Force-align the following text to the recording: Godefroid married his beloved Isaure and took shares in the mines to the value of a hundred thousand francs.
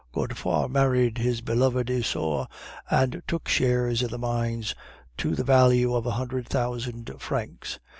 Godefroid 0.15 0.71
married 0.71 1.19
his 1.19 1.41
beloved 1.41 1.87
Isaure 1.91 2.47
and 2.89 3.21
took 3.27 3.47
shares 3.47 4.01
in 4.01 4.09
the 4.09 4.17
mines 4.17 4.73
to 5.17 5.35
the 5.35 5.43
value 5.43 5.93
of 5.93 6.07
a 6.07 6.11
hundred 6.17 6.47
thousand 6.47 7.13
francs. 7.21 7.77